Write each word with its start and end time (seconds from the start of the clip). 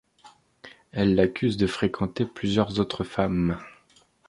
Elle 0.91 1.13
l’accuse 1.13 1.57
de 1.57 1.67
fréquenter 1.67 2.25
plusieurs 2.25 2.79
autres 2.79 3.03
femmes. 3.03 3.59